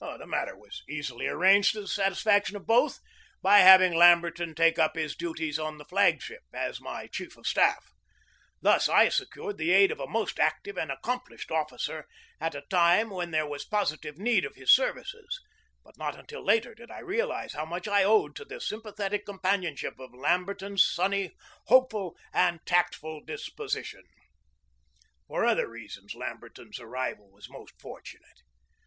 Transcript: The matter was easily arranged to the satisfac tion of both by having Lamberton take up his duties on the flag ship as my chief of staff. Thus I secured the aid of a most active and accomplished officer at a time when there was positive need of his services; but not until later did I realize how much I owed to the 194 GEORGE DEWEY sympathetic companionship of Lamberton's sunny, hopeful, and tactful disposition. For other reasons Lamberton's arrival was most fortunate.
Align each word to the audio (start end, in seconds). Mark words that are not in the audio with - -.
The 0.17 0.25
matter 0.25 0.57
was 0.57 0.81
easily 0.89 1.27
arranged 1.27 1.73
to 1.73 1.81
the 1.81 1.85
satisfac 1.87 2.47
tion 2.47 2.55
of 2.55 2.65
both 2.65 2.99
by 3.43 3.59
having 3.59 3.93
Lamberton 3.93 4.55
take 4.55 4.79
up 4.79 4.95
his 4.95 5.15
duties 5.15 5.59
on 5.59 5.77
the 5.77 5.85
flag 5.85 6.23
ship 6.23 6.41
as 6.51 6.81
my 6.81 7.05
chief 7.05 7.37
of 7.37 7.45
staff. 7.45 7.91
Thus 8.63 8.89
I 8.89 9.09
secured 9.09 9.59
the 9.59 9.71
aid 9.71 9.91
of 9.91 9.99
a 9.99 10.07
most 10.07 10.39
active 10.39 10.75
and 10.75 10.91
accomplished 10.91 11.51
officer 11.51 12.07
at 12.39 12.55
a 12.55 12.63
time 12.67 13.11
when 13.11 13.29
there 13.29 13.45
was 13.45 13.63
positive 13.63 14.17
need 14.17 14.43
of 14.43 14.55
his 14.55 14.71
services; 14.71 15.39
but 15.83 15.99
not 15.99 16.17
until 16.17 16.43
later 16.43 16.73
did 16.73 16.89
I 16.89 17.01
realize 17.01 17.53
how 17.53 17.65
much 17.65 17.87
I 17.87 18.03
owed 18.03 18.35
to 18.37 18.43
the 18.43 18.55
194 18.55 18.57
GEORGE 18.57 18.57
DEWEY 18.57 18.69
sympathetic 19.05 19.25
companionship 19.27 19.99
of 19.99 20.15
Lamberton's 20.19 20.83
sunny, 20.83 21.35
hopeful, 21.67 22.17
and 22.33 22.59
tactful 22.65 23.23
disposition. 23.23 24.01
For 25.27 25.45
other 25.45 25.69
reasons 25.69 26.15
Lamberton's 26.15 26.79
arrival 26.79 27.29
was 27.29 27.47
most 27.51 27.79
fortunate. 27.79 28.41